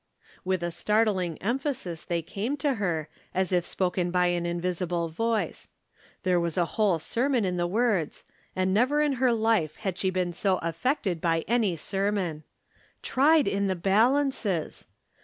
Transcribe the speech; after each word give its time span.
With 0.43 0.63
a 0.63 0.71
startling 0.71 1.39
emphasis 1.43 2.05
they 2.05 2.23
came 2.23 2.57
to 2.57 2.73
her, 2.81 3.07
as 3.35 3.53
if 3.53 3.63
spoken 3.67 4.09
by 4.09 4.29
an 4.33 4.47
invisible 4.47 5.09
voice. 5.09 5.67
There 6.23 6.39
was 6.39 6.57
a 6.57 6.65
jwhole 6.65 6.99
sermon 6.99 7.45
in 7.45 7.57
the 7.57 7.67
words, 7.67 8.23
and 8.55 8.73
never 8.73 9.03
in 9.03 9.13
her 9.21 9.31
life 9.31 9.75
had 9.75 9.99
she 9.99 10.09
been 10.09 10.33
so 10.33 10.57
affected 10.63 11.21
by 11.21 11.45
any 11.47 11.75
sermon. 11.75 12.43
Tried 13.03 13.47
in 13.47 13.67
the 13.67 13.75
balances 13.75 14.87